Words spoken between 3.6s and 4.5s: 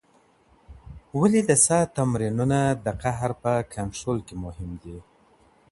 کنټرول کي